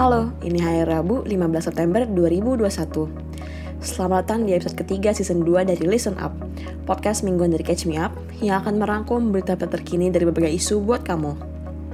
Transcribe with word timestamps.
Halo, 0.00 0.32
ini 0.40 0.56
hari 0.64 0.88
Rabu 0.88 1.28
15 1.28 1.60
September 1.60 2.08
2021. 2.08 2.64
Selamat 3.84 4.24
datang 4.24 4.48
di 4.48 4.56
episode 4.56 4.80
ketiga 4.80 5.12
season 5.12 5.44
2 5.44 5.68
dari 5.68 5.84
Listen 5.84 6.16
Up, 6.16 6.32
podcast 6.88 7.20
mingguan 7.20 7.52
dari 7.52 7.60
Catch 7.60 7.84
Me 7.84 8.00
Up 8.00 8.08
yang 8.40 8.64
akan 8.64 8.80
merangkum 8.80 9.28
berita 9.28 9.60
terkini 9.60 10.08
dari 10.08 10.24
berbagai 10.24 10.56
isu 10.56 10.80
buat 10.80 11.04
kamu. 11.04 11.36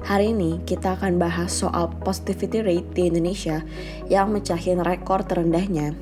Hari 0.07 0.31
ini 0.31 0.63
kita 0.63 0.95
akan 0.95 1.19
bahas 1.19 1.51
soal 1.51 1.91
positivity 2.07 2.63
rate 2.63 2.87
di 2.95 3.11
Indonesia 3.11 3.67
yang 4.07 4.31
mecahin 4.31 4.87
rekor 4.87 5.27
terendahnya. 5.27 5.99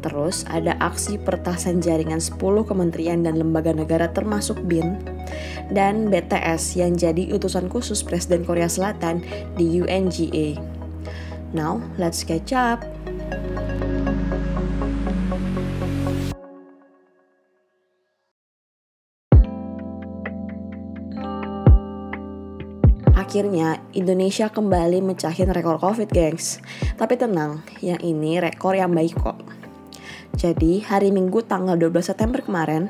Terus 0.00 0.48
ada 0.48 0.72
aksi 0.80 1.20
pertasan 1.20 1.84
jaringan 1.84 2.16
10 2.16 2.40
kementerian 2.64 3.20
dan 3.20 3.36
lembaga 3.36 3.76
negara 3.76 4.08
termasuk 4.08 4.56
BIN 4.64 4.96
dan 5.68 6.08
BTS 6.08 6.80
yang 6.80 6.96
jadi 6.96 7.28
utusan 7.36 7.68
khusus 7.68 8.00
Presiden 8.00 8.40
Korea 8.48 8.72
Selatan 8.72 9.20
di 9.60 9.84
UNGA. 9.84 10.75
Now, 11.54 11.78
let's 11.94 12.26
catch 12.26 12.50
up. 12.50 12.82
Akhirnya, 23.14 23.84
Indonesia 23.92 24.48
kembali 24.48 25.04
mecahin 25.04 25.52
rekor 25.52 25.76
COVID, 25.76 26.08
gengs. 26.08 26.58
Tapi 26.96 27.20
tenang, 27.20 27.60
yang 27.84 28.00
ini 28.00 28.40
rekor 28.40 28.72
yang 28.72 28.94
baik 28.96 29.14
kok. 29.18 29.38
Jadi, 30.34 30.80
hari 30.82 31.12
Minggu 31.12 31.44
tanggal 31.44 31.76
12 31.76 32.10
September 32.10 32.40
kemarin, 32.40 32.88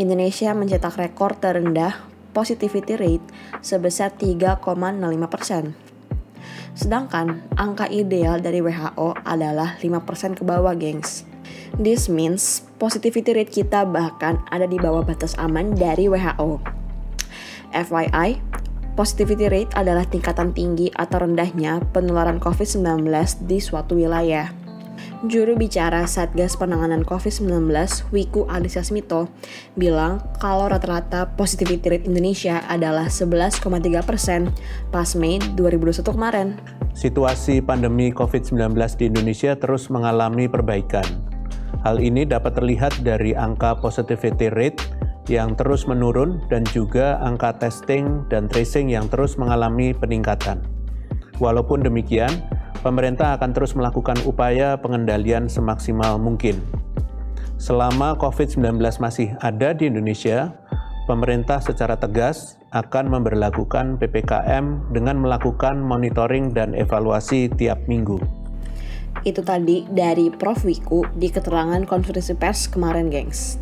Indonesia 0.00 0.52
mencetak 0.52 0.96
rekor 0.96 1.36
terendah 1.36 1.92
positivity 2.36 3.00
rate 3.00 3.26
sebesar 3.64 4.12
3,05 4.12 4.60
persen 5.28 5.85
Sedangkan 6.76 7.40
angka 7.56 7.88
ideal 7.88 8.38
dari 8.44 8.60
WHO 8.60 9.16
adalah 9.24 9.80
5% 9.80 10.36
ke 10.36 10.44
bawah, 10.44 10.76
gengs. 10.76 11.24
This 11.80 12.12
means 12.12 12.68
positivity 12.76 13.32
rate 13.32 13.52
kita 13.52 13.88
bahkan 13.88 14.44
ada 14.52 14.68
di 14.68 14.76
bawah 14.76 15.00
batas 15.00 15.32
aman 15.40 15.72
dari 15.72 16.06
WHO. 16.06 16.60
FYI, 17.72 18.38
positivity 18.92 19.48
rate 19.48 19.72
adalah 19.72 20.04
tingkatan 20.04 20.52
tinggi 20.52 20.92
atau 20.92 21.24
rendahnya 21.24 21.80
penularan 21.96 22.36
COVID-19 22.40 23.08
di 23.48 23.58
suatu 23.60 23.96
wilayah. 23.96 24.65
Juru 25.24 25.56
bicara 25.56 26.04
Satgas 26.04 26.60
Penanganan 26.60 27.00
COVID-19, 27.00 27.72
Wiku 28.12 28.44
Adhisa 28.52 28.84
Smito, 28.84 29.32
bilang 29.72 30.20
kalau 30.36 30.68
rata-rata 30.68 31.32
positivity 31.40 31.88
rate 31.88 32.04
Indonesia 32.04 32.60
adalah 32.68 33.08
11,3 33.08 33.64
persen 34.04 34.52
pas 34.92 35.16
Mei 35.16 35.40
2021 35.56 36.04
kemarin. 36.04 36.60
Situasi 36.92 37.64
pandemi 37.64 38.12
COVID-19 38.12 38.76
di 39.00 39.08
Indonesia 39.08 39.56
terus 39.56 39.88
mengalami 39.88 40.52
perbaikan. 40.52 41.08
Hal 41.80 41.96
ini 41.96 42.28
dapat 42.28 42.60
terlihat 42.60 43.00
dari 43.00 43.32
angka 43.32 43.80
positivity 43.80 44.52
rate 44.52 44.84
yang 45.32 45.56
terus 45.56 45.88
menurun 45.88 46.44
dan 46.52 46.60
juga 46.76 47.16
angka 47.24 47.56
testing 47.56 48.28
dan 48.28 48.52
tracing 48.52 48.92
yang 48.92 49.08
terus 49.08 49.40
mengalami 49.40 49.96
peningkatan. 49.96 50.60
Walaupun 51.40 51.84
demikian, 51.84 52.32
pemerintah 52.86 53.34
akan 53.34 53.50
terus 53.50 53.74
melakukan 53.74 54.14
upaya 54.22 54.78
pengendalian 54.78 55.50
semaksimal 55.50 56.22
mungkin. 56.22 56.62
Selama 57.58 58.14
COVID-19 58.14 58.78
masih 59.02 59.34
ada 59.42 59.74
di 59.74 59.90
Indonesia, 59.90 60.54
pemerintah 61.10 61.58
secara 61.58 61.98
tegas 61.98 62.54
akan 62.70 63.10
memperlakukan 63.10 63.98
PPKM 63.98 64.94
dengan 64.94 65.18
melakukan 65.18 65.82
monitoring 65.82 66.54
dan 66.54 66.78
evaluasi 66.78 67.50
tiap 67.50 67.82
minggu. 67.90 68.22
Itu 69.26 69.42
tadi 69.42 69.82
dari 69.90 70.30
Prof. 70.30 70.62
Wiku 70.62 71.10
di 71.18 71.26
keterangan 71.34 71.82
konferensi 71.90 72.38
pers 72.38 72.70
kemarin, 72.70 73.10
gengs. 73.10 73.58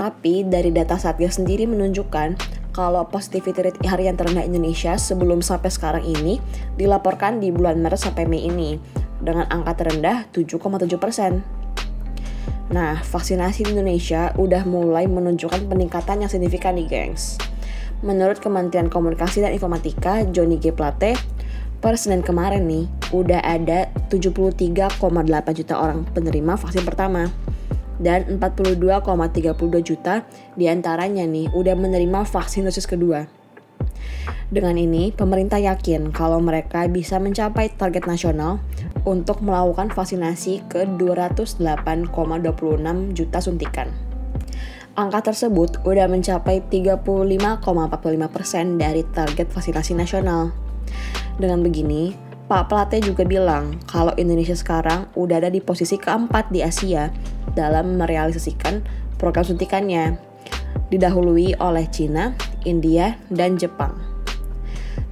Tapi 0.00 0.48
dari 0.48 0.72
data 0.72 0.96
Satgas 0.96 1.36
sendiri 1.36 1.68
menunjukkan 1.68 2.40
kalau 2.72 3.04
positivity 3.04 3.60
rate 3.60 3.84
harian 3.84 4.16
terendah 4.16 4.48
Indonesia 4.48 4.96
sebelum 4.96 5.44
sampai 5.44 5.68
sekarang 5.68 6.08
ini 6.08 6.40
dilaporkan 6.80 7.36
di 7.36 7.52
bulan 7.52 7.84
Maret 7.84 8.08
sampai 8.08 8.24
Mei 8.24 8.48
ini 8.48 8.80
dengan 9.20 9.44
angka 9.52 9.76
terendah 9.84 10.24
7,7 10.32 10.96
persen. 10.96 11.44
Nah, 12.72 13.04
vaksinasi 13.04 13.68
di 13.68 13.76
Indonesia 13.76 14.32
udah 14.40 14.64
mulai 14.64 15.04
menunjukkan 15.04 15.68
peningkatan 15.68 16.24
yang 16.24 16.32
signifikan 16.32 16.80
nih, 16.80 16.88
gengs. 16.88 17.36
Menurut 18.00 18.40
Kementerian 18.40 18.88
Komunikasi 18.88 19.44
dan 19.44 19.52
Informatika, 19.52 20.24
Johnny 20.32 20.56
G. 20.56 20.72
Plate, 20.72 21.20
per 21.84 22.00
Senin 22.00 22.24
kemarin 22.24 22.64
nih, 22.64 22.88
udah 23.12 23.44
ada 23.44 23.92
73,8 24.08 24.96
juta 25.52 25.74
orang 25.76 26.08
penerima 26.08 26.56
vaksin 26.56 26.88
pertama 26.88 27.28
dan 28.00 28.40
42,32 28.40 29.84
juta 29.84 30.24
di 30.56 30.66
antaranya 30.66 31.28
nih 31.28 31.52
udah 31.52 31.76
menerima 31.76 32.24
vaksin 32.24 32.66
dosis 32.66 32.88
kedua. 32.88 33.28
Dengan 34.50 34.74
ini, 34.74 35.14
pemerintah 35.14 35.62
yakin 35.62 36.10
kalau 36.10 36.42
mereka 36.42 36.82
bisa 36.90 37.22
mencapai 37.22 37.70
target 37.70 38.10
nasional 38.10 38.58
untuk 39.06 39.46
melakukan 39.46 39.94
vaksinasi 39.94 40.66
ke 40.66 40.90
208,26 40.98 42.10
juta 43.14 43.38
suntikan. 43.38 43.94
Angka 44.98 45.30
tersebut 45.30 45.78
udah 45.86 46.10
mencapai 46.10 46.66
35,45% 46.66 48.74
dari 48.74 49.06
target 49.06 49.46
vaksinasi 49.54 49.94
nasional. 49.94 50.50
Dengan 51.38 51.62
begini, 51.62 52.29
Pak 52.50 52.66
Plate 52.66 52.98
juga 52.98 53.22
bilang 53.22 53.78
kalau 53.86 54.10
Indonesia 54.18 54.58
sekarang 54.58 55.06
udah 55.14 55.38
ada 55.38 55.54
di 55.54 55.62
posisi 55.62 55.94
keempat 55.94 56.50
di 56.50 56.66
Asia 56.66 57.06
dalam 57.54 57.94
merealisasikan 57.94 58.82
program 59.22 59.46
suntikannya, 59.46 60.18
didahului 60.90 61.54
oleh 61.62 61.86
Cina, 61.94 62.34
India, 62.66 63.14
dan 63.30 63.54
Jepang. 63.54 63.94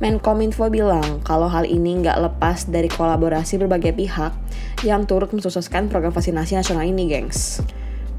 Menkominfo 0.03 0.67
bilang 0.67 1.23
kalau 1.23 1.47
hal 1.47 1.63
ini 1.63 2.03
nggak 2.03 2.19
lepas 2.19 2.67
dari 2.67 2.91
kolaborasi 2.91 3.63
berbagai 3.63 3.95
pihak 3.95 4.35
yang 4.83 5.07
turut 5.07 5.31
mensukseskan 5.31 5.87
program 5.87 6.11
vaksinasi 6.11 6.59
nasional 6.59 6.83
ini, 6.91 7.07
gengs. 7.07 7.63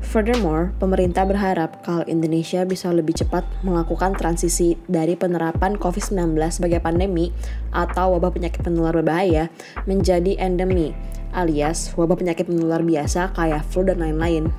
Furthermore, 0.09 0.73
pemerintah 0.81 1.21
berharap 1.21 1.85
kalau 1.85 2.01
Indonesia 2.09 2.65
bisa 2.65 2.89
lebih 2.89 3.13
cepat 3.13 3.45
melakukan 3.61 4.17
transisi 4.17 4.73
dari 4.89 5.13
penerapan 5.13 5.77
COVID-19 5.77 6.33
sebagai 6.49 6.81
pandemi 6.81 7.29
atau 7.69 8.17
wabah 8.17 8.33
penyakit 8.33 8.65
penular 8.65 8.89
berbahaya 8.89 9.53
menjadi 9.85 10.33
endemi 10.41 10.97
alias 11.29 11.93
wabah 11.93 12.17
penyakit 12.17 12.49
menular 12.49 12.81
biasa 12.81 13.37
kayak 13.37 13.61
flu 13.69 13.85
dan 13.85 14.01
lain-lain. 14.01 14.49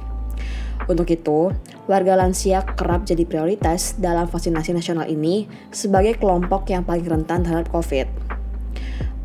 Untuk 0.87 1.11
itu, 1.11 1.50
warga 1.91 2.15
lansia 2.15 2.62
kerap 2.78 3.03
jadi 3.03 3.27
prioritas 3.27 3.99
dalam 3.99 4.31
vaksinasi 4.31 4.71
nasional 4.71 5.11
ini 5.11 5.50
sebagai 5.75 6.15
kelompok 6.22 6.71
yang 6.71 6.87
paling 6.87 7.03
rentan 7.03 7.43
terhadap 7.43 7.67
COVID. 7.75 8.06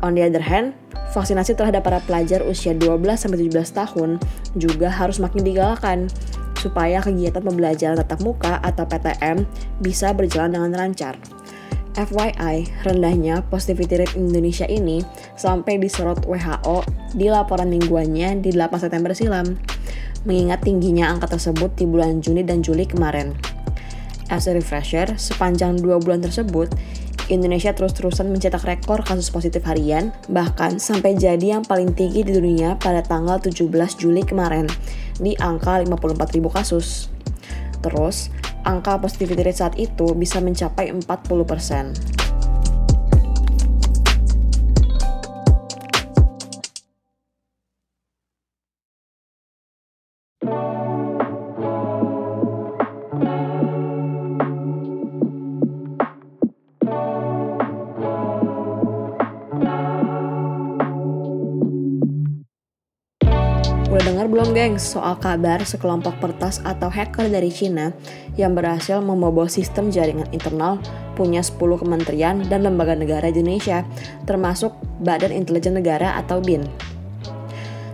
On 0.02 0.18
the 0.18 0.26
other 0.26 0.42
hand, 0.42 0.74
vaksinasi 1.16 1.56
terhadap 1.56 1.80
para 1.80 2.04
pelajar 2.04 2.44
usia 2.44 2.76
12-17 2.76 3.48
tahun 3.72 4.20
juga 4.52 4.92
harus 4.92 5.16
makin 5.16 5.40
digalakan 5.40 5.98
supaya 6.60 7.00
kegiatan 7.00 7.40
pembelajaran 7.40 7.96
tatap 7.96 8.20
muka 8.20 8.60
atau 8.60 8.84
PTM 8.84 9.48
bisa 9.80 10.12
berjalan 10.12 10.52
dengan 10.52 10.76
lancar. 10.76 11.16
FYI, 11.96 12.84
rendahnya 12.84 13.40
positivity 13.48 14.04
rate 14.04 14.20
Indonesia 14.20 14.68
ini 14.68 15.00
sampai 15.32 15.80
disorot 15.80 16.28
WHO 16.28 16.84
di 17.16 17.32
laporan 17.32 17.72
mingguannya 17.72 18.44
di 18.44 18.52
8 18.52 18.76
September 18.76 19.16
silam, 19.16 19.56
mengingat 20.28 20.60
tingginya 20.60 21.08
angka 21.08 21.40
tersebut 21.40 21.72
di 21.72 21.88
bulan 21.88 22.20
Juni 22.20 22.44
dan 22.44 22.60
Juli 22.60 22.84
kemarin. 22.84 23.32
As 24.28 24.44
a 24.44 24.52
refresher, 24.52 25.08
sepanjang 25.16 25.80
dua 25.80 25.96
bulan 25.96 26.20
tersebut, 26.20 26.68
Indonesia 27.26 27.74
terus-terusan 27.74 28.30
mencetak 28.30 28.62
rekor 28.62 29.02
kasus 29.02 29.34
positif 29.34 29.66
harian, 29.66 30.14
bahkan 30.30 30.78
sampai 30.78 31.18
jadi 31.18 31.58
yang 31.58 31.64
paling 31.66 31.90
tinggi 31.90 32.22
di 32.22 32.30
dunia 32.30 32.78
pada 32.78 33.02
tanggal 33.02 33.42
17 33.42 33.66
Juli 33.98 34.22
kemarin, 34.22 34.70
di 35.18 35.34
angka 35.42 35.82
54.000 35.82 36.46
kasus. 36.54 37.10
Terus, 37.82 38.30
angka 38.62 38.98
positivity 38.98 39.42
rate 39.42 39.58
saat 39.58 39.74
itu 39.74 40.14
bisa 40.14 40.38
mencapai 40.38 40.90
40%. 40.90 42.25
Gengs 64.66 64.98
soal 64.98 65.14
kabar 65.22 65.62
sekelompok 65.62 66.18
pertas 66.18 66.58
atau 66.66 66.90
hacker 66.90 67.30
dari 67.30 67.54
Cina 67.54 67.94
yang 68.34 68.58
berhasil 68.58 68.98
membobol 68.98 69.46
sistem 69.46 69.94
jaringan 69.94 70.26
internal 70.34 70.82
punya 71.14 71.38
10 71.38 71.78
kementerian 71.78 72.42
dan 72.50 72.66
lembaga 72.66 72.98
negara 72.98 73.30
Indonesia, 73.30 73.86
termasuk 74.26 74.74
Badan 75.06 75.30
Intelijen 75.30 75.78
Negara 75.78 76.18
atau 76.18 76.42
BIN. 76.42 76.66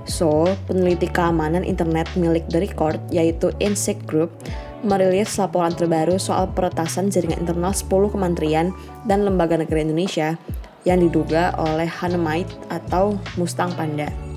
So, 0.08 0.48
peneliti 0.64 1.12
keamanan 1.12 1.60
internet 1.60 2.08
milik 2.16 2.48
The 2.48 2.64
Record, 2.64 3.04
yaitu 3.12 3.52
Insect 3.60 4.08
Group, 4.08 4.32
merilis 4.80 5.36
laporan 5.36 5.76
terbaru 5.76 6.16
soal 6.16 6.48
peretasan 6.56 7.12
jaringan 7.12 7.44
internal 7.44 7.76
10 7.76 8.16
kementerian 8.16 8.72
dan 9.04 9.28
lembaga 9.28 9.60
negara 9.60 9.84
Indonesia 9.84 10.40
yang 10.88 11.04
diduga 11.04 11.52
oleh 11.60 11.86
Hanemite 11.86 12.56
atau 12.72 13.20
Mustang 13.36 13.76
Panda. 13.76 14.31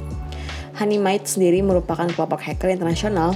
Honeymind 0.75 1.24
sendiri 1.24 1.63
merupakan 1.63 2.04
kelompok 2.12 2.44
hacker 2.44 2.68
internasional 2.68 3.31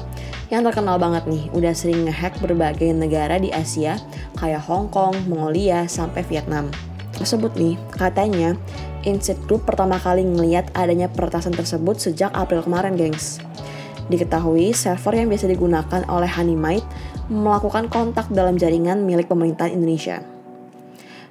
yang 0.51 0.67
terkenal 0.67 0.99
banget 0.99 1.23
nih, 1.29 1.47
udah 1.55 1.71
sering 1.71 2.03
ngehack 2.03 2.35
berbagai 2.43 2.91
negara 2.91 3.39
di 3.39 3.47
Asia 3.53 3.95
kayak 4.35 4.65
Hong 4.67 4.91
Kong, 4.91 5.15
Mongolia, 5.31 5.87
sampai 5.87 6.27
Vietnam. 6.27 6.67
Tersebut 7.15 7.55
nih, 7.55 7.79
katanya 7.95 8.59
Insight 9.07 9.39
Group 9.47 9.63
pertama 9.63 9.95
kali 9.95 10.27
ngeliat 10.27 10.71
adanya 10.75 11.07
peretasan 11.07 11.55
tersebut 11.55 11.95
sejak 11.95 12.31
April 12.35 12.63
kemarin, 12.67 12.99
gengs. 12.99 13.39
Diketahui, 14.09 14.73
server 14.75 15.21
yang 15.21 15.29
biasa 15.29 15.47
digunakan 15.47 16.01
oleh 16.09 16.27
Honeymind 16.27 16.83
melakukan 17.29 17.87
kontak 17.93 18.27
dalam 18.33 18.57
jaringan 18.57 19.05
milik 19.05 19.29
pemerintahan 19.29 19.71
Indonesia. 19.71 20.25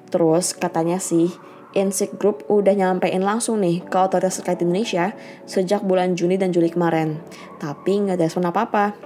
Terus, 0.08 0.56
katanya 0.56 1.02
sih, 1.02 1.28
Insik 1.76 2.16
Group 2.16 2.48
udah 2.48 2.72
nyampein 2.72 3.20
langsung 3.20 3.60
nih 3.60 3.84
ke 3.84 3.96
otoritas 4.00 4.40
terkait 4.40 4.64
Indonesia 4.64 5.12
sejak 5.44 5.84
bulan 5.84 6.16
Juni 6.16 6.40
dan 6.40 6.48
Juli 6.48 6.72
kemarin, 6.72 7.20
tapi 7.60 8.00
nggak 8.00 8.16
ada 8.16 8.24
respon 8.24 8.48
apa-apa. 8.48 8.96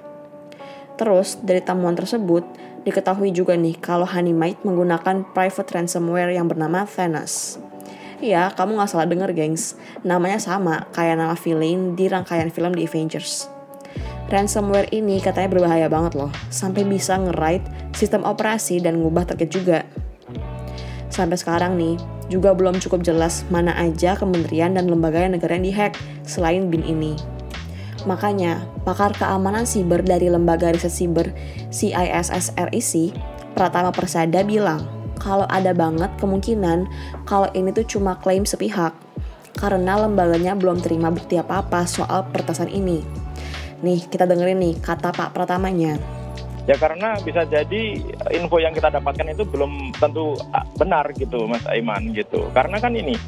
Terus, 0.95 1.43
dari 1.43 1.59
temuan 1.59 1.99
tersebut, 1.99 2.47
diketahui 2.87 3.35
juga 3.35 3.59
nih 3.59 3.75
kalau 3.83 4.07
Honeymind 4.07 4.63
menggunakan 4.63 5.27
private 5.35 5.71
ransomware 5.75 6.31
yang 6.31 6.47
bernama 6.47 6.87
Thanos. 6.87 7.59
Iya, 8.23 8.55
kamu 8.55 8.79
nggak 8.79 8.91
salah 8.95 9.11
denger, 9.11 9.35
gengs. 9.35 9.75
Namanya 10.07 10.39
sama, 10.39 10.87
kayak 10.95 11.19
nama 11.19 11.35
villain 11.35 11.99
di 11.99 12.07
rangkaian 12.07 12.55
film 12.55 12.71
The 12.79 12.87
Avengers. 12.87 13.51
Ransomware 14.31 14.87
ini 14.95 15.19
katanya 15.19 15.51
berbahaya 15.51 15.91
banget 15.91 16.15
loh, 16.15 16.31
sampai 16.47 16.87
bisa 16.87 17.19
nge-write 17.19 17.67
sistem 17.99 18.23
operasi 18.23 18.79
dan 18.79 19.03
ngubah 19.03 19.27
target 19.27 19.51
juga. 19.51 19.83
Sampai 21.11 21.37
sekarang 21.37 21.77
nih, 21.77 21.99
juga 22.33 22.57
belum 22.57 22.81
cukup 22.81 23.05
jelas 23.05 23.45
mana 23.53 23.77
aja 23.77 24.17
kementerian 24.17 24.73
dan 24.73 24.89
lembaga 24.89 25.29
negara 25.29 25.61
yang 25.61 25.69
dihack 25.69 26.01
selain 26.25 26.73
BIN 26.73 26.81
ini. 26.89 27.13
Makanya, 28.09 28.65
pakar 28.83 29.13
keamanan 29.15 29.69
siber 29.69 30.01
dari 30.01 30.33
lembaga 30.33 30.73
riset 30.73 30.91
siber 30.91 31.31
CISSRIC, 31.69 33.15
Pratama 33.53 33.93
Persada 33.93 34.41
bilang, 34.43 34.89
kalau 35.21 35.47
ada 35.47 35.71
banget 35.71 36.11
kemungkinan 36.19 36.89
kalau 37.29 37.47
ini 37.55 37.71
tuh 37.71 37.87
cuma 37.87 38.19
klaim 38.19 38.43
sepihak, 38.43 38.91
karena 39.55 40.03
lembaganya 40.03 40.59
belum 40.59 40.83
terima 40.83 41.13
bukti 41.15 41.39
apa-apa 41.39 41.87
soal 41.87 42.27
pertasan 42.33 42.73
ini. 42.73 43.05
Nih, 43.87 44.03
kita 44.11 44.27
dengerin 44.27 44.59
nih 44.59 44.75
kata 44.83 45.15
Pak 45.15 45.31
Pratamanya. 45.37 46.22
Ya 46.71 46.79
karena 46.79 47.19
bisa 47.27 47.43
jadi 47.43 47.99
info 48.31 48.63
yang 48.63 48.71
kita 48.71 48.87
dapatkan 48.95 49.35
itu 49.35 49.43
belum 49.43 49.91
tentu 49.99 50.39
ah, 50.55 50.63
benar 50.79 51.11
gitu 51.19 51.51
Mas 51.51 51.67
Aiman 51.67 52.15
gitu. 52.15 52.47
Karena 52.55 52.79
kan 52.79 52.95
ini 52.95 53.19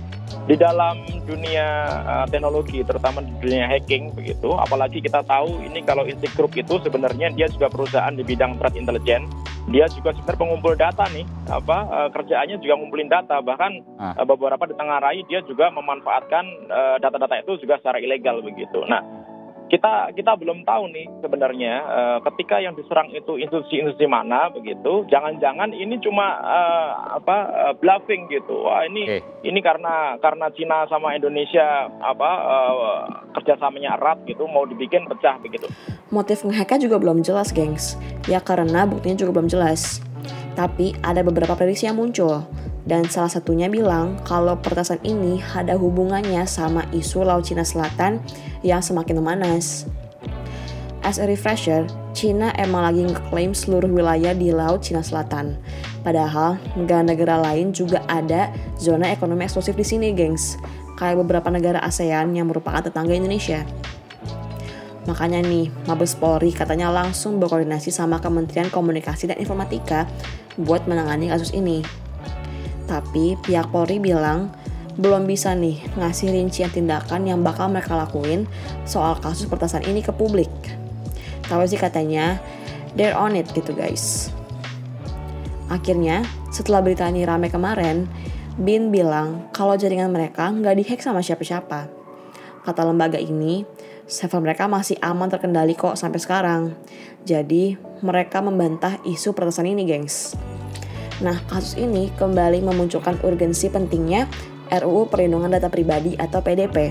di 0.44 0.60
dalam 0.60 1.00
dunia 1.24 1.88
uh, 2.04 2.26
teknologi 2.28 2.84
terutama 2.84 3.24
di 3.24 3.32
dunia 3.40 3.64
hacking 3.64 4.12
begitu 4.12 4.52
apalagi 4.60 5.00
kita 5.00 5.24
tahu 5.24 5.56
ini 5.64 5.80
kalau 5.80 6.04
Insect 6.04 6.36
Group 6.36 6.52
itu 6.52 6.76
sebenarnya 6.84 7.32
dia 7.32 7.48
juga 7.48 7.72
perusahaan 7.72 8.12
di 8.12 8.20
bidang 8.20 8.60
threat 8.60 8.76
intelligence 8.76 9.24
dia 9.72 9.88
juga 9.88 10.12
sebenarnya 10.12 10.40
pengumpul 10.44 10.76
data 10.76 11.08
nih 11.16 11.24
apa 11.48 11.78
uh, 11.88 12.08
kerjaannya 12.12 12.60
juga 12.60 12.76
ngumpulin 12.76 13.08
data 13.08 13.40
bahkan 13.40 13.80
ah. 13.96 14.12
uh, 14.20 14.26
beberapa 14.28 14.68
di 14.68 14.76
tengah 14.76 15.00
rai 15.00 15.24
dia 15.24 15.40
juga 15.48 15.72
memanfaatkan 15.72 16.44
data-data 17.00 17.34
uh, 17.40 17.40
itu 17.40 17.52
juga 17.64 17.80
secara 17.80 17.96
ilegal 17.96 18.44
begitu 18.44 18.84
nah 18.84 19.00
kita 19.72 20.12
kita 20.12 20.36
belum 20.36 20.62
tahu 20.68 20.92
nih 20.92 21.06
sebenarnya 21.24 21.74
uh, 21.84 22.18
ketika 22.30 22.60
yang 22.60 22.76
diserang 22.76 23.08
itu 23.16 23.40
institusi-institusi 23.40 24.04
mana 24.04 24.52
begitu. 24.52 25.08
Jangan-jangan 25.08 25.72
ini 25.72 25.96
cuma 26.04 26.40
uh, 26.44 27.16
apa 27.16 27.36
uh, 27.48 27.74
bluffing 27.80 28.28
gitu. 28.28 28.68
Wah 28.68 28.84
ini 28.84 29.08
okay. 29.08 29.20
ini 29.46 29.64
karena 29.64 30.20
karena 30.20 30.52
Cina 30.52 30.84
sama 30.92 31.16
Indonesia 31.16 31.88
apa 32.04 32.30
uh, 32.44 32.98
kerjasamanya 33.40 33.96
erat 33.96 34.20
gitu 34.28 34.44
mau 34.44 34.68
dibikin 34.68 35.08
pecah 35.08 35.40
begitu. 35.40 35.66
Motif 36.12 36.44
ngehacknya 36.44 36.84
juga 36.84 36.96
belum 37.00 37.24
jelas 37.24 37.50
gengs. 37.50 37.96
Ya 38.28 38.44
karena 38.44 38.84
buktinya 38.84 39.16
juga 39.16 39.40
belum 39.40 39.48
jelas. 39.48 40.04
Tapi 40.54 40.94
ada 41.02 41.24
beberapa 41.26 41.58
prediksi 41.58 41.90
yang 41.90 41.98
muncul 41.98 42.46
dan 42.84 43.08
salah 43.08 43.32
satunya 43.32 43.72
bilang 43.72 44.20
kalau 44.28 44.60
pertasan 44.60 45.00
ini 45.04 45.40
ada 45.56 45.76
hubungannya 45.80 46.44
sama 46.44 46.84
isu 46.92 47.24
Laut 47.24 47.48
Cina 47.48 47.64
Selatan 47.64 48.20
yang 48.60 48.84
semakin 48.84 49.24
memanas. 49.24 49.88
As 51.04 51.20
a 51.20 51.28
refresher, 51.28 51.84
Cina 52.16 52.52
emang 52.56 52.80
lagi 52.80 53.04
ngeklaim 53.04 53.52
seluruh 53.52 53.88
wilayah 53.88 54.32
di 54.32 54.52
Laut 54.52 54.80
Cina 54.80 55.04
Selatan. 55.04 55.60
Padahal 56.00 56.56
negara-negara 56.76 57.40
lain 57.40 57.72
juga 57.76 58.04
ada 58.08 58.48
zona 58.80 59.12
ekonomi 59.12 59.44
eksklusif 59.44 59.76
di 59.76 59.84
sini, 59.84 60.12
gengs. 60.16 60.56
Kayak 60.96 61.24
beberapa 61.24 61.48
negara 61.52 61.80
ASEAN 61.84 62.32
yang 62.36 62.48
merupakan 62.48 62.80
tetangga 62.80 63.12
Indonesia. 63.16 63.64
Makanya 65.04 65.44
nih, 65.44 65.68
Mabes 65.84 66.16
Polri 66.16 66.48
katanya 66.52 66.88
langsung 66.88 67.36
berkoordinasi 67.36 67.92
sama 67.92 68.24
Kementerian 68.24 68.72
Komunikasi 68.72 69.28
dan 69.28 69.36
Informatika 69.36 70.08
buat 70.56 70.88
menangani 70.88 71.28
kasus 71.28 71.52
ini. 71.52 72.03
Tapi 72.84 73.40
pihak 73.40 73.72
Polri 73.72 74.00
bilang 74.00 74.52
belum 74.94 75.26
bisa 75.26 75.56
nih 75.58 75.82
ngasih 75.98 76.30
rincian 76.30 76.70
tindakan 76.70 77.26
yang 77.26 77.42
bakal 77.42 77.66
mereka 77.66 77.98
lakuin 77.98 78.46
soal 78.86 79.18
kasus 79.18 79.50
pertasan 79.50 79.82
ini 79.88 80.04
ke 80.04 80.14
publik. 80.14 80.50
Tapi 81.44 81.66
sih 81.66 81.80
katanya, 81.80 82.38
they're 82.94 83.16
on 83.16 83.34
it 83.34 83.50
gitu 83.52 83.74
guys. 83.74 84.30
Akhirnya, 85.68 86.22
setelah 86.52 86.84
berita 86.84 87.08
ini 87.08 87.26
rame 87.26 87.50
kemarin, 87.50 88.06
Bin 88.54 88.94
bilang 88.94 89.50
kalau 89.50 89.74
jaringan 89.74 90.14
mereka 90.14 90.46
nggak 90.46 90.78
dihack 90.78 91.00
sama 91.02 91.18
siapa-siapa. 91.18 91.90
Kata 92.62 92.86
lembaga 92.86 93.18
ini, 93.18 93.66
server 94.06 94.38
mereka 94.38 94.70
masih 94.70 94.94
aman 95.02 95.26
terkendali 95.26 95.74
kok 95.74 95.98
sampai 95.98 96.22
sekarang. 96.22 96.62
Jadi, 97.26 97.74
mereka 97.98 98.38
membantah 98.38 99.02
isu 99.02 99.34
pertasan 99.34 99.74
ini, 99.74 99.82
gengs. 99.82 100.38
Nah, 101.22 101.38
kasus 101.46 101.78
ini 101.78 102.10
kembali 102.18 102.58
memunculkan 102.66 103.22
urgensi 103.22 103.70
pentingnya 103.70 104.26
RUU 104.66 105.06
Perlindungan 105.06 105.54
Data 105.54 105.70
Pribadi 105.70 106.18
atau 106.18 106.42
PDP. 106.42 106.90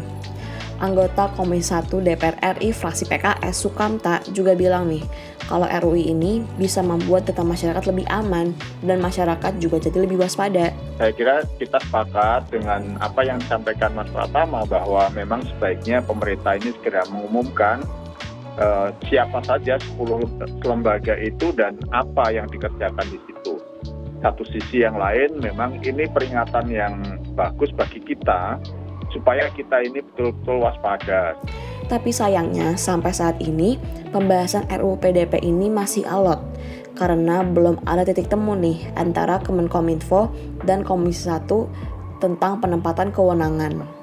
Anggota 0.79 1.31
Komisi 1.35 1.71
1 1.71 1.87
DPR 2.03 2.59
RI 2.59 2.75
fraksi 2.75 3.07
PKS 3.07 3.55
Sukamta 3.55 4.19
juga 4.35 4.51
bilang 4.51 4.91
nih, 4.91 5.03
kalau 5.47 5.67
RUU 5.67 5.95
ini 5.95 6.43
bisa 6.59 6.79
membuat 6.83 7.27
data 7.27 7.43
masyarakat 7.43 7.83
lebih 7.87 8.07
aman 8.11 8.51
dan 8.83 8.99
masyarakat 8.99 9.59
juga 9.63 9.79
jadi 9.79 10.03
lebih 10.03 10.19
waspada. 10.19 10.75
Saya 10.99 11.11
kira 11.15 11.43
kita 11.59 11.79
sepakat 11.87 12.51
dengan 12.51 12.99
apa 12.99 13.27
yang 13.27 13.39
disampaikan 13.39 13.95
Mas 13.95 14.11
Pratama 14.11 14.63
bahwa 14.67 15.07
memang 15.11 15.43
sebaiknya 15.55 16.03
pemerintah 16.03 16.59
ini 16.59 16.75
segera 16.75 17.07
mengumumkan 17.11 17.83
uh, 18.59 18.91
siapa 19.07 19.39
saja 19.43 19.79
10 19.79 20.63
lembaga 20.67 21.15
itu 21.19 21.51
dan 21.55 21.79
apa 21.91 22.31
yang 22.33 22.47
dikerjakan 22.49 23.07
di 23.07 23.19
situ 23.23 23.42
satu 24.23 24.47
sisi 24.47 24.87
yang 24.87 24.95
lain 24.95 25.43
memang 25.43 25.83
ini 25.83 26.07
peringatan 26.07 26.71
yang 26.71 26.95
bagus 27.35 27.69
bagi 27.75 27.99
kita 27.99 28.55
supaya 29.11 29.51
kita 29.51 29.83
ini 29.83 29.99
betul-betul 29.99 30.63
waspada. 30.63 31.35
Tapi 31.91 32.09
sayangnya 32.09 32.79
sampai 32.79 33.11
saat 33.11 33.37
ini 33.43 33.75
pembahasan 34.15 34.65
RUU 34.71 34.97
PDP 34.97 35.43
ini 35.43 35.67
masih 35.67 36.07
alot 36.07 36.39
karena 36.95 37.43
belum 37.43 37.83
ada 37.83 38.07
titik 38.07 38.31
temu 38.31 38.55
nih 38.55 38.79
antara 38.95 39.43
Kemenkominfo 39.43 40.31
dan 40.63 40.87
Komisi 40.87 41.27
1 41.27 41.49
tentang 42.23 42.63
penempatan 42.63 43.11
kewenangan. 43.11 44.02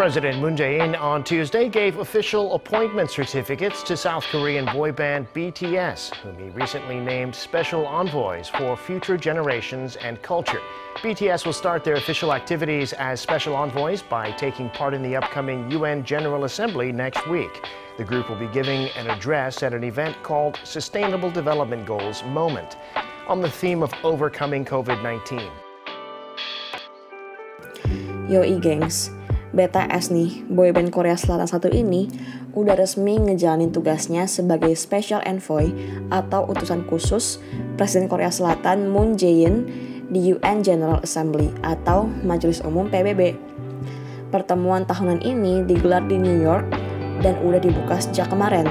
President 0.00 0.40
Moon 0.40 0.56
Jae-in 0.56 0.94
on 0.94 1.22
Tuesday 1.22 1.68
gave 1.68 1.98
official 1.98 2.54
appointment 2.54 3.10
certificates 3.10 3.82
to 3.82 3.98
South 3.98 4.24
Korean 4.24 4.64
boy 4.64 4.92
band 4.92 5.26
BTS, 5.34 6.14
whom 6.14 6.38
he 6.38 6.48
recently 6.58 6.98
named 6.98 7.34
special 7.34 7.86
envoys 7.86 8.48
for 8.48 8.78
future 8.78 9.18
generations 9.18 9.96
and 9.96 10.22
culture. 10.22 10.62
BTS 11.02 11.44
will 11.44 11.52
start 11.52 11.84
their 11.84 11.96
official 11.96 12.32
activities 12.32 12.94
as 12.94 13.20
special 13.20 13.54
envoys 13.54 14.00
by 14.00 14.30
taking 14.30 14.70
part 14.70 14.94
in 14.94 15.02
the 15.02 15.14
upcoming 15.14 15.70
UN 15.70 16.02
General 16.02 16.44
Assembly 16.44 16.92
next 16.92 17.28
week. 17.28 17.62
The 17.98 18.04
group 18.04 18.30
will 18.30 18.38
be 18.38 18.48
giving 18.54 18.88
an 18.96 19.10
address 19.10 19.62
at 19.62 19.74
an 19.74 19.84
event 19.84 20.16
called 20.22 20.58
Sustainable 20.64 21.30
Development 21.30 21.84
Goals 21.84 22.24
Moment 22.24 22.78
on 23.28 23.42
the 23.42 23.50
theme 23.50 23.82
of 23.82 23.92
overcoming 24.02 24.64
COVID-19. 24.64 25.50
Yoi 28.30 28.62
gengs, 28.62 29.19
BTS 29.50 30.14
nih, 30.14 30.46
boyband 30.46 30.94
Korea 30.94 31.18
Selatan 31.18 31.50
satu 31.50 31.66
ini, 31.74 32.06
udah 32.54 32.78
resmi 32.78 33.18
ngejalanin 33.18 33.74
tugasnya 33.74 34.30
sebagai 34.30 34.70
Special 34.78 35.18
Envoy 35.26 35.74
atau 36.14 36.46
utusan 36.46 36.86
khusus 36.86 37.42
Presiden 37.74 38.06
Korea 38.06 38.30
Selatan 38.30 38.86
Moon 38.86 39.18
Jae-in 39.18 39.66
di 40.06 40.30
UN 40.34 40.62
General 40.62 41.02
Assembly 41.02 41.50
atau 41.66 42.06
Majelis 42.22 42.62
Umum 42.62 42.86
PBB. 42.86 43.34
Pertemuan 44.30 44.86
tahunan 44.86 45.26
ini 45.26 45.66
digelar 45.66 46.06
di 46.06 46.14
New 46.14 46.38
York 46.38 46.70
dan 47.18 47.34
udah 47.42 47.58
dibuka 47.58 47.98
sejak 47.98 48.30
kemarin. 48.30 48.70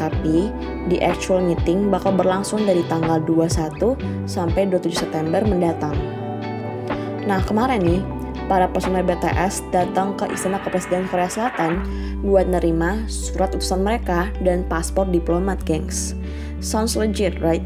Tapi, 0.00 0.48
di 0.88 0.96
actual 1.04 1.44
meeting 1.44 1.92
bakal 1.92 2.16
berlangsung 2.16 2.64
dari 2.64 2.80
tanggal 2.88 3.20
21 3.20 4.00
sampai 4.24 4.64
27 4.64 5.04
September 5.04 5.44
mendatang. 5.44 5.92
Nah, 7.28 7.44
kemarin 7.44 7.84
nih, 7.84 8.00
para 8.50 8.66
personel 8.66 9.06
BTS 9.06 9.70
datang 9.70 10.18
ke 10.18 10.26
Istana 10.26 10.58
Kepresiden 10.58 11.06
Korea 11.06 11.30
Selatan 11.30 11.86
buat 12.26 12.50
nerima 12.50 13.06
surat 13.06 13.54
utusan 13.54 13.86
mereka 13.86 14.26
dan 14.42 14.66
paspor 14.66 15.06
diplomat, 15.06 15.62
gengs. 15.62 16.18
Sounds 16.58 16.98
legit, 16.98 17.38
right? 17.38 17.62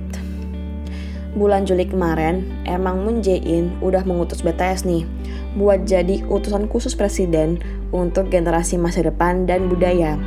Bulan 1.41 1.65
Juli 1.65 1.89
kemarin, 1.89 2.45
emang 2.69 3.01
Moon 3.01 3.25
Jae-in 3.25 3.73
udah 3.81 4.05
mengutus 4.05 4.45
BTS 4.45 4.85
nih 4.85 5.09
buat 5.57 5.89
jadi 5.89 6.21
utusan 6.29 6.69
khusus 6.69 6.93
presiden 6.93 7.59
untuk 7.91 8.29
generasi 8.29 8.77
masa 8.77 9.09
depan 9.09 9.49
dan 9.49 9.73
budaya. 9.73 10.21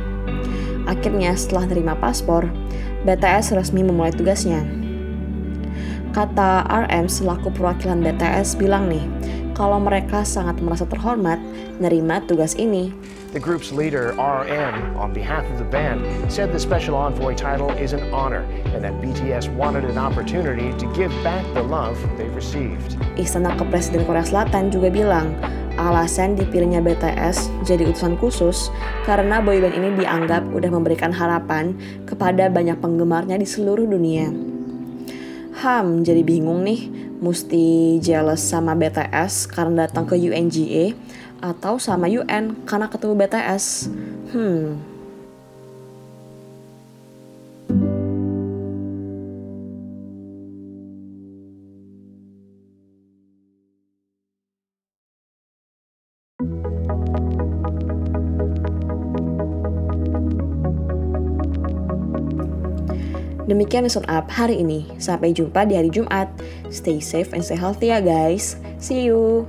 Akhirnya 0.90 1.38
setelah 1.38 1.70
nerima 1.70 1.94
paspor, 1.94 2.50
BTS 3.06 3.54
resmi 3.54 3.86
memulai 3.86 4.10
tugasnya. 4.10 4.66
Kata 6.16 6.66
RM 6.66 7.06
selaku 7.06 7.52
perwakilan 7.52 8.00
BTS 8.00 8.56
bilang 8.56 8.88
nih, 8.88 9.04
kalau 9.58 9.82
mereka 9.82 10.22
sangat 10.22 10.62
merasa 10.62 10.86
terhormat 10.86 11.42
nerima 11.82 12.22
tugas 12.30 12.54
ini. 12.54 12.94
The 13.34 13.42
group's 13.42 13.74
leader, 13.74 14.16
RM, 14.16 14.96
on 14.96 15.12
behalf 15.12 15.44
of 15.50 15.60
the 15.60 15.68
band, 15.68 16.00
said 16.32 16.54
the 16.54 16.62
special 16.62 16.96
envoy 16.96 17.36
title 17.36 17.68
is 17.76 17.92
an 17.92 18.00
honor 18.08 18.46
and 18.72 18.80
that 18.80 18.96
BTS 19.04 19.52
wanted 19.52 19.84
an 19.84 19.98
opportunity 20.00 20.72
to 20.80 20.86
give 20.96 21.12
back 21.20 21.44
the 21.52 21.60
love 21.60 21.98
they've 22.16 22.32
received. 22.32 22.96
Istana 23.20 23.52
Kepresiden 23.58 24.08
Korea 24.08 24.24
Selatan 24.24 24.72
juga 24.72 24.88
bilang, 24.88 25.36
alasan 25.76 26.40
dipilihnya 26.40 26.80
BTS 26.80 27.52
jadi 27.68 27.84
utusan 27.92 28.16
khusus 28.16 28.72
karena 29.04 29.44
boyband 29.44 29.76
ini 29.76 29.92
dianggap 30.00 30.48
udah 30.48 30.70
memberikan 30.72 31.12
harapan 31.12 31.76
kepada 32.08 32.48
banyak 32.48 32.80
penggemarnya 32.80 33.36
di 33.36 33.44
seluruh 33.44 33.84
dunia. 33.84 34.32
Ham, 35.58 36.06
jadi 36.06 36.22
bingung 36.22 36.62
nih, 36.62 37.07
mesti 37.18 37.98
jealous 37.98 38.42
sama 38.42 38.78
BTS 38.78 39.50
karena 39.50 39.86
datang 39.86 40.06
ke 40.06 40.14
UNGA 40.14 40.94
atau 41.38 41.78
sama 41.78 42.10
UN 42.10 42.54
karena 42.66 42.86
ketemu 42.90 43.14
BTS. 43.14 43.64
Hmm. 44.34 44.87
Demikian 63.48 63.88
Listen 63.88 64.04
Up 64.12 64.28
hari 64.28 64.60
ini. 64.60 64.84
Sampai 65.00 65.32
jumpa 65.32 65.64
di 65.64 65.72
hari 65.72 65.88
Jumat. 65.88 66.28
Stay 66.68 67.00
safe 67.00 67.32
and 67.32 67.40
stay 67.40 67.56
healthy 67.56 67.88
ya 67.88 68.04
guys. 68.04 68.60
See 68.76 69.08
you. 69.08 69.48